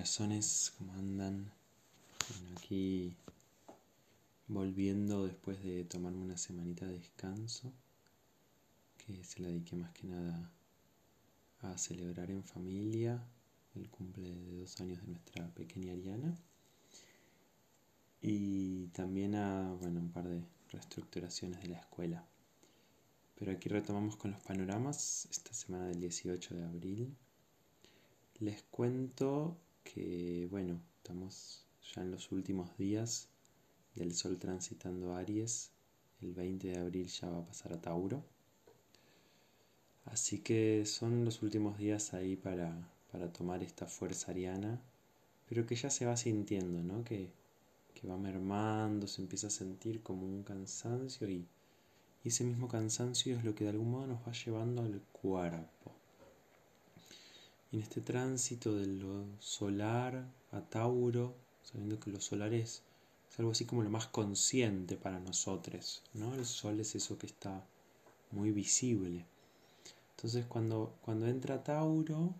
[0.00, 1.52] corazones, ¿cómo andan?
[2.56, 3.14] aquí
[4.48, 7.70] volviendo después de tomarme una semanita de descanso,
[8.96, 10.50] que se la dediqué más que nada
[11.60, 13.22] a celebrar en familia
[13.74, 16.34] el cumple de dos años de nuestra pequeña Ariana
[18.22, 22.24] y también a bueno, un par de reestructuraciones de la escuela.
[23.38, 27.14] Pero aquí retomamos con los panoramas esta semana del 18 de abril.
[28.38, 33.28] Les cuento que, bueno, estamos ya en los últimos días
[33.94, 35.72] del Sol transitando Aries.
[36.20, 38.24] El 20 de abril ya va a pasar a Tauro.
[40.04, 44.80] Así que son los últimos días ahí para, para tomar esta fuerza ariana,
[45.48, 47.04] pero que ya se va sintiendo, ¿no?
[47.04, 47.30] Que,
[47.94, 51.46] que va mermando, se empieza a sentir como un cansancio y
[52.22, 55.92] y ese mismo cansancio es lo que de algún modo nos va llevando al cuerpo.
[57.72, 62.82] Y en este tránsito de lo solar a Tauro, sabiendo que lo solar es,
[63.38, 66.34] algo así como lo más consciente para nosotros, ¿no?
[66.34, 67.64] El sol es eso que está
[68.32, 69.24] muy visible.
[70.16, 72.34] Entonces cuando, cuando entra Tauro,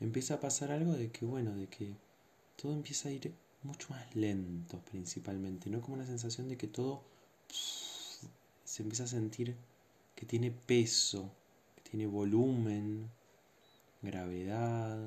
[0.00, 1.94] empieza a pasar algo de que, bueno, de que
[2.56, 5.80] todo empieza a ir mucho más lento principalmente, ¿no?
[5.80, 7.02] Como una sensación de que todo
[8.64, 9.56] se empieza a sentir
[10.14, 11.30] que tiene peso,
[11.76, 13.08] que tiene volumen,
[14.02, 14.98] gravedad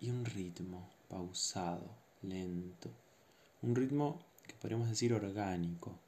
[0.00, 1.88] y un ritmo pausado,
[2.22, 2.90] lento.
[3.62, 5.98] Un ritmo que podríamos decir orgánico.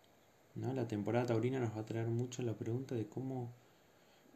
[0.54, 0.72] ¿no?
[0.72, 3.50] La temporada taurina nos va a traer mucho la pregunta de cómo,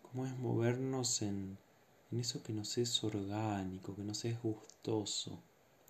[0.02, 1.58] cómo es movernos en,
[2.10, 5.38] en eso que nos es orgánico, que nos es gustoso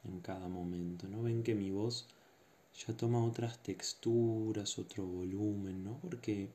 [0.04, 1.08] en cada momento.
[1.08, 1.22] ¿no?
[1.22, 2.06] Ven que mi voz
[2.86, 5.98] ya toma otras texturas, otro volumen, ¿no?
[5.98, 6.50] Porque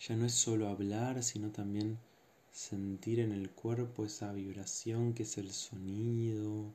[0.00, 1.98] ya no es solo hablar, sino también
[2.54, 6.72] sentir en el cuerpo esa vibración que es el sonido,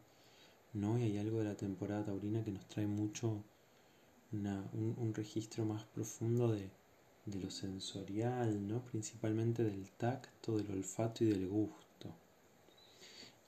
[0.74, 1.00] ¿no?
[1.00, 3.44] Y hay algo de la temporada taurina que nos trae mucho
[4.32, 6.70] un, registro más profundo de,
[7.26, 8.86] de lo sensorial, ¿no?
[8.86, 12.14] Principalmente del tacto, del olfato y del gusto.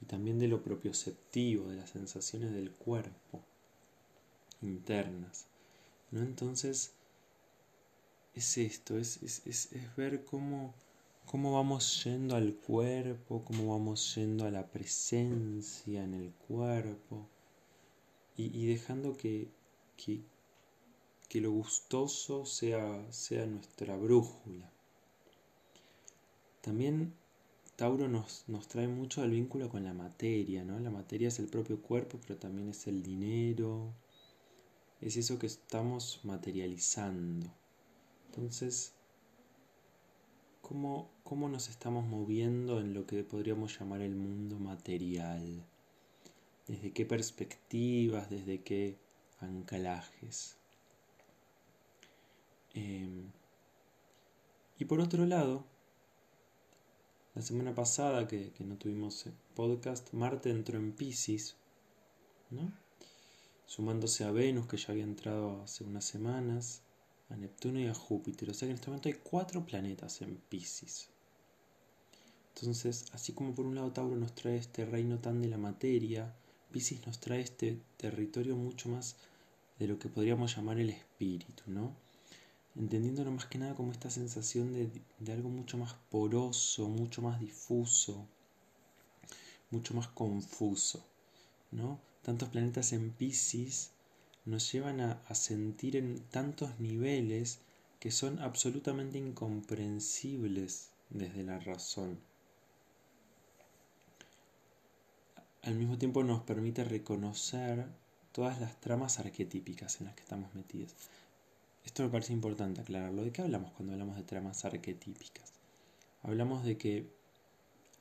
[0.02, 3.44] Y también de lo propioceptivo, de las sensaciones del cuerpo
[4.62, 5.46] internas.
[6.12, 6.22] ¿no?
[6.22, 6.92] Entonces,
[8.36, 10.74] es esto, es, es, es, ver cómo,
[11.26, 17.28] cómo vamos yendo al cuerpo, cómo vamos yendo a la presencia en el cuerpo
[18.38, 19.50] y, dejando que,
[19.98, 20.22] que,
[21.30, 24.72] que, lo gustoso sea, sea nuestra brújula.
[26.62, 27.14] También
[27.76, 30.80] Tauro nos, nos trae mucho el vínculo con la materia, ¿no?
[30.80, 33.94] La materia es el propio cuerpo, pero también es el dinero,
[35.02, 37.48] es eso que estamos materializando.
[38.28, 38.94] Entonces,
[40.72, 45.66] ¿cómo, ¿cómo, nos estamos moviendo en lo que podríamos llamar el mundo material?
[46.66, 48.30] ¿Desde qué perspectivas?
[48.30, 48.98] ¿Desde qué
[49.42, 50.56] anclajes?
[52.74, 53.30] Em,
[54.80, 55.66] y por otro lado,
[57.36, 61.58] la semana pasada que, que no tuvimos podcast, Marte entró en Pisces,
[62.50, 62.72] ¿no?
[63.66, 66.82] sumándose a Venus, que ya había entrado hace unas semanas,
[67.32, 68.50] a Neptuno y a Júpiter.
[68.50, 71.10] O sea que en este momento hay cuatro planetas en Pisces.
[72.56, 76.36] Entonces, así como por un lado Tauro nos trae este reino tan de la materia,
[76.72, 79.16] Pisces nos trae este territorio mucho más
[79.80, 81.96] de lo que podríamos llamar el espíritu, ¿no?
[82.76, 87.40] Entendiéndolo más que nada como esta sensación de, de algo mucho más poroso, mucho más
[87.40, 88.28] difuso,
[89.72, 91.04] mucho más confuso,
[91.72, 92.00] ¿no?
[92.22, 93.92] tantos planetas en Pisces
[94.46, 97.60] nos llevan a, sentir en tantos niveles
[98.00, 102.20] que son absolutamente incomprensibles desde la razón.
[105.62, 107.86] Al mismo tiempo nos permite reconocer
[108.32, 110.96] todas las tramas arquetípicas en las que estamos metidos.
[111.86, 113.24] Esto me parece importante aclararlo.
[113.24, 115.54] ¿De qué hablamos cuando hablamos de tramas arquetípicas?
[116.24, 117.08] Hablamos de que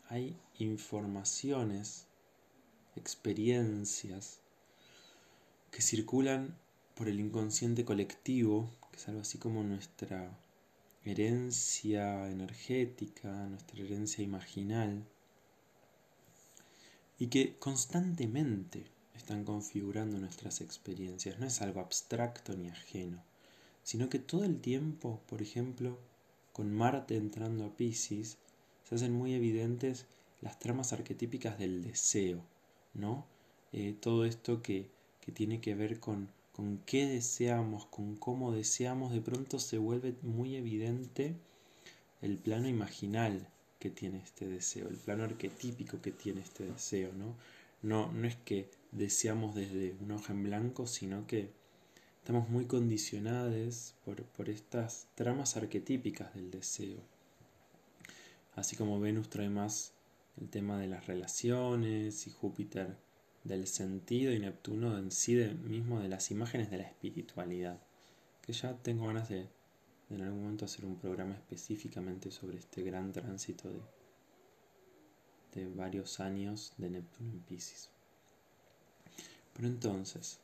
[0.09, 2.07] hay informaciones
[2.97, 4.40] experiencias
[5.71, 6.57] que circulan
[6.95, 10.37] por el inconsciente colectivo, que es algo así como nuestra
[11.05, 15.05] herencia energética, nuestra herencia imaginal,
[17.19, 21.39] y que constantemente están configurando nuestras experiencias.
[21.39, 23.23] No es algo abstracto ni ajeno,
[23.83, 25.99] sino que todo el tiempo, por ejemplo,
[26.53, 28.39] con Marte entrando a Pisces,
[28.85, 30.07] se hacen muy evidentes
[30.41, 32.43] las tramas arquetípicas del deseo,
[32.95, 33.27] ¿no?
[33.73, 34.91] Eh, todo esto que,
[35.31, 40.56] tiene que ver con, con qué deseamos, con cómo deseamos, de pronto se vuelve muy
[40.56, 41.35] evidente
[42.23, 43.49] el plano imaginal,
[43.79, 47.35] que tiene este deseo, el plano arquetípico que tiene este deseo, ¿no?
[47.82, 51.49] No, no es que deseamos desde un hoja en blanco, sino que
[52.19, 56.99] estamos muy condicionados por, por estas tramas arquetípicas del deseo.
[58.55, 59.94] Así como Venus trae más
[60.38, 62.97] el tema de las relaciones y Júpiter
[63.45, 67.81] del sentido y Neptuno en sí mismo de las imágenes de la espiritualidad.
[68.43, 69.49] Que ya tengo ganas de,
[70.11, 73.81] en algún momento hacer un programa específicamente sobre este gran tránsito de,
[75.55, 77.91] de varios años de Neptuno en Pisces.
[79.55, 80.41] Pero entonces,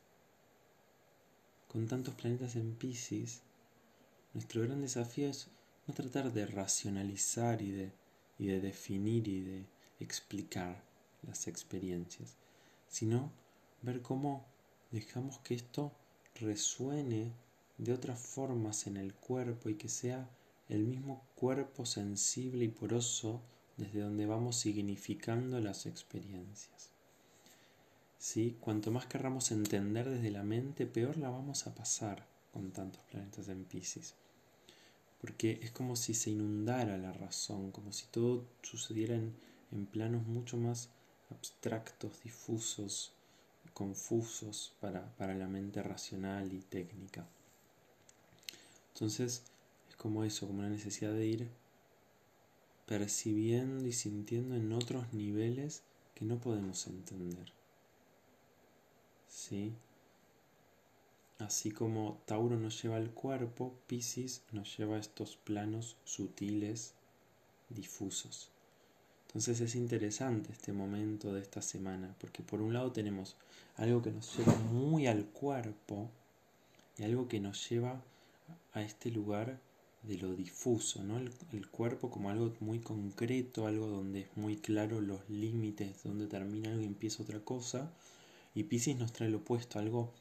[1.69, 3.43] con tantos planetas en Pisces,
[4.35, 5.49] nuestro gran desafío es
[5.87, 7.93] no tratar de racionalizar y de,
[8.39, 9.67] y de definir y de
[10.01, 10.83] explicar
[11.23, 12.37] las experiencias,
[12.89, 13.33] sino
[13.83, 14.47] ver cómo
[14.91, 15.93] dejamos que esto
[16.35, 17.33] resuene
[17.79, 20.29] de otras formas en el cuerpo y que sea
[20.69, 23.43] el mismo cuerpo sensible y poroso
[23.77, 26.91] desde donde vamos significando las experiencias.
[28.19, 28.57] ¿Sí?
[28.61, 33.49] Cuanto más querramos entender desde la mente, peor la vamos a pasar con tantos planetas
[33.49, 34.15] en Pisces.
[35.21, 39.35] Porque es como si se inundara la razón, como si todo sucediera en,
[39.73, 40.89] en planos mucho más
[41.31, 43.13] abstractos, difusos,
[43.75, 47.27] confusos para, para la mente racional y técnica.
[48.95, 49.43] Entonces
[49.89, 51.51] es como eso, como la necesidad de ir
[52.87, 55.83] percibiendo y sintiendo en otros niveles
[56.15, 57.53] que no podemos entender.
[59.29, 59.75] ¿Sí?
[61.39, 66.95] Así como Tauro nos lleva al cuerpo, Pisces nos lleva a estos planos sutiles,
[67.69, 68.51] difusos.
[69.37, 73.37] Entonces es interesante este momento de esta semana, porque por un lado tenemos
[73.77, 76.09] algo que nos lleva muy al cuerpo
[76.97, 78.01] y algo que nos lleva
[78.73, 79.61] a este lugar
[80.05, 81.19] de lo difuso, ¿no?
[81.19, 86.71] El, cuerpo como algo muy concreto, algo donde es muy claro los límites, donde termina
[86.71, 87.93] algo y empieza otra cosa,
[88.55, 90.15] y Pisces nos trae lo opuesto, algo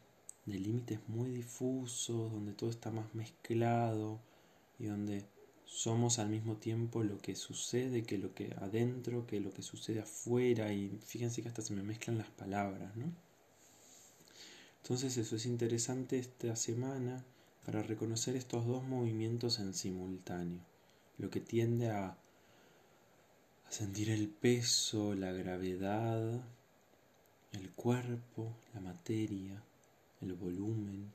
[0.46, 4.20] de límites muy difusos, donde todo está más mezclado
[4.78, 5.24] y donde
[5.66, 10.00] somos al mismo tiempo lo que sucede que lo que adentro, que lo que sucede
[10.00, 13.12] afuera, y fíjense que hasta se me mezclan las palabras, ¿no?
[14.84, 17.26] Entonces eso es interesante esta semana
[17.66, 20.62] para reconocer estos dos movimientos en simultáneo,
[21.18, 22.18] lo que tiende a,
[23.66, 26.44] a sentir el peso, la gravedad,
[27.54, 29.64] el cuerpo, la materia,
[30.22, 31.12] el volumen,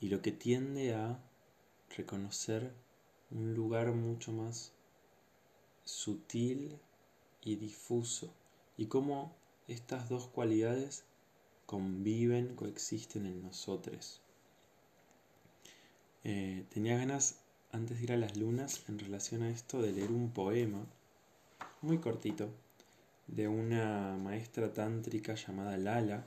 [0.00, 1.20] y lo que tiende a
[1.94, 2.72] reconocer
[3.34, 4.72] un lugar mucho más
[5.84, 6.78] sutil
[7.42, 8.32] y difuso,
[8.76, 9.34] y cómo
[9.68, 11.04] estas dos cualidades
[11.66, 14.20] conviven, coexisten en nosotros.
[16.24, 17.40] Eh, tenía ganas,
[17.72, 20.86] antes de ir a las lunas, en relación a esto, de leer un poema
[21.80, 22.50] muy cortito
[23.26, 26.24] de una maestra tántrica llamada Lala,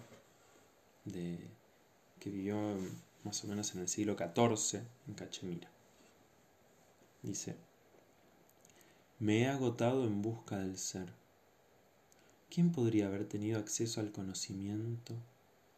[1.06, 2.58] que vivió
[3.24, 5.75] más o menos en el siglo XIV en Cachemira.
[7.26, 7.56] Dice,
[9.20, 11.12] me he agotado en busca del ser.
[12.50, 15.16] ¿Quién podría haber tenido acceso al conocimiento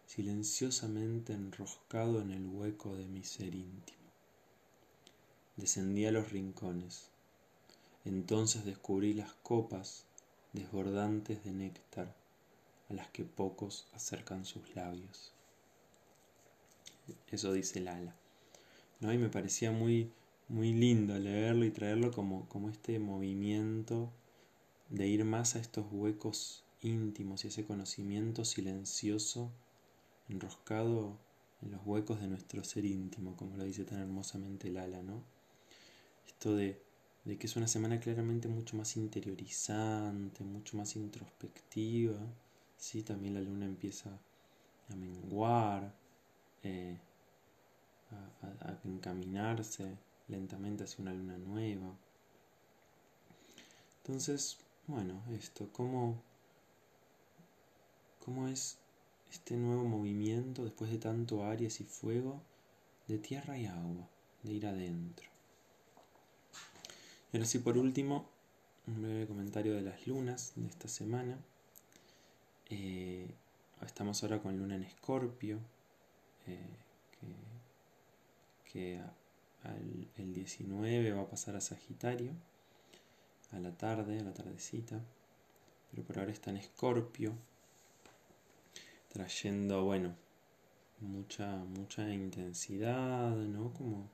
[0.06, 3.98] silenciosamente enroscado en el hueco de mi ser íntimo?
[5.58, 7.10] descendí a los rincones.
[8.06, 10.06] Entonces descubrí las copas
[10.54, 12.16] desbordantes de néctar
[12.90, 15.34] a las que pocos acercan sus labios.
[17.30, 18.16] Eso dice Lala.
[19.02, 19.12] ¿no?
[19.12, 20.12] Y me parecía muy,
[20.50, 24.12] muy lindo leerlo y traerlo como, como este movimiento
[24.90, 29.52] de ir más a estos huecos íntimos y ese conocimiento silencioso
[30.30, 31.18] enroscado
[31.62, 35.24] en los huecos de nuestro ser íntimo, como lo dice tan hermosamente Lala, ¿no?
[36.38, 36.80] esto de,
[37.26, 42.16] que es una semana claramente mucho más interiorizante, mucho más introspectiva,
[42.78, 43.02] ¿sí?
[43.02, 44.12] también la luna empieza
[44.90, 45.94] a menguar,
[46.64, 47.00] eh,
[48.12, 49.98] a, encaminarse
[50.28, 51.96] lentamente hacia una luna nueva.
[54.04, 54.58] Entonces,
[54.88, 56.22] bueno, esto, ¿cómo,
[58.24, 58.78] cómo es
[59.32, 62.42] este nuevo movimiento después de tanto Aries y fuego
[63.08, 64.08] de tierra y agua,
[64.44, 65.28] de ir adentro?
[67.32, 68.30] Y ahora sí, por último,
[68.88, 71.38] un breve comentario de las lunas de esta semana.
[72.70, 73.30] Eh,
[73.86, 75.60] estamos ahora con luna en escorpio,
[76.48, 76.78] eh,
[78.72, 79.02] que,
[80.18, 82.32] el 19 va a pasar a Sagitario,
[83.52, 85.00] a la tarde, a la tardecita,
[85.92, 87.34] pero por ahora está en escorpio,
[89.10, 90.16] trayendo, bueno,
[91.00, 93.74] mucha, mucha intensidad, ¿no?
[93.74, 94.10] Como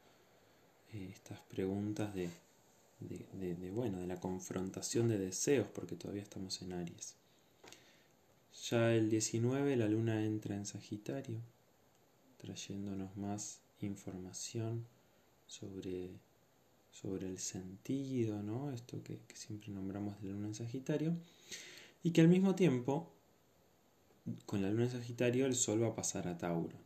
[0.94, 2.30] eh, estas preguntas de
[3.74, 7.16] bueno, de la confrontación de deseos, porque todavía estamos en Aries.
[8.70, 11.40] Ya el 19 la luna entra en Sagitario,
[12.38, 14.86] trayéndonos más información
[15.48, 16.10] sobre,
[16.92, 18.72] sobre el sentido, ¿no?
[18.72, 21.16] Esto que, siempre nombramos de la luna en Sagitario.
[22.04, 23.12] Y que al mismo tiempo,
[24.46, 26.78] con la luna en Sagitario, el Sol va a pasar a Tauro.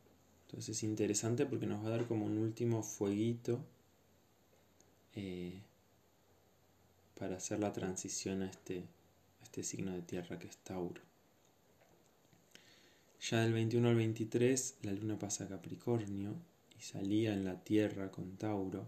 [0.45, 3.59] Entonces es interesante porque nos va a dar como un último fueguito
[5.13, 5.61] eh,
[7.19, 8.83] para hacer la transición a este,
[9.41, 11.01] a este signo de tierra que es Tauro.
[13.19, 16.35] Ya del 21 al 23 la luna pasa a Capricornio
[16.77, 18.87] y salía en la tierra con Tauro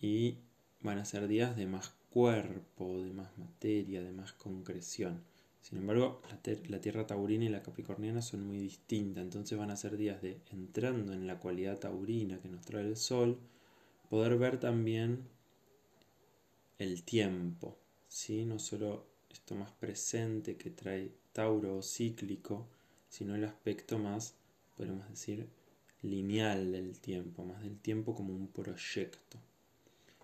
[0.00, 0.38] y
[0.80, 5.22] van a ser días de más cuerpo, de más materia, de más concreción.
[5.60, 6.22] Sin embargo,
[6.68, 10.40] la, Tierra taurina y la capricorniana son muy distintas, entonces van a ser días de
[10.52, 13.38] entrando en la cualidad taurina que nos trae el Sol,
[14.08, 15.24] poder ver también
[16.78, 18.44] el tiempo, ¿sí?
[18.44, 22.68] no solo esto más presente que trae Tauro cíclico,
[23.08, 24.36] sino el aspecto más,
[24.76, 25.48] podemos decir,
[26.02, 29.38] lineal del tiempo, más del tiempo como un proyecto.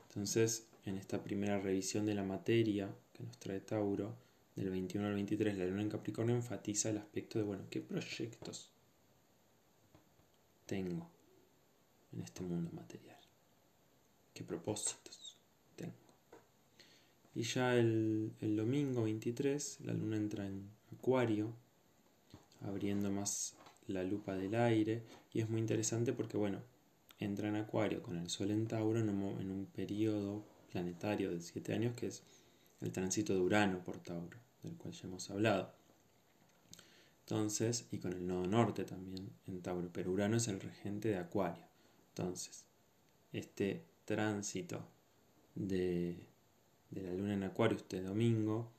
[0.09, 4.15] Entonces, en esta primera revisión de la materia que nos trae Tauro,
[4.57, 8.71] del 21 al 23, la luna en Capricornio enfatiza el aspecto de, bueno, ¿qué proyectos
[10.67, 11.09] tengo
[12.13, 13.19] en este mundo material?
[14.35, 15.37] ¿Qué propósitos
[15.75, 15.95] tengo?
[17.35, 21.55] Y ya el, el domingo 23, la luna entra en Acuario,
[22.61, 23.55] abriendo más
[23.89, 26.61] la lupa del aire, y es muy interesante porque, bueno,
[27.19, 31.95] entra en Acuario con el Sol en Tauro en un, periodo planetario de 7 años
[31.95, 32.23] que es
[32.81, 35.73] el tránsito de Urano por Tauro, del cual ya hemos hablado.
[37.21, 41.19] Entonces, y con el nodo norte también en Tauro, pero Urano es el regente de
[41.19, 41.65] Acuario.
[42.09, 42.65] Entonces,
[43.33, 44.85] este tránsito
[45.55, 46.27] de,
[46.91, 48.71] de la luna en Acuario este domingo,